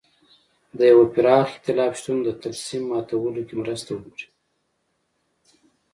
[0.77, 4.27] د یوه پراخ اېتلاف شتون د طلسم ماتولو کې مرسته وکړي.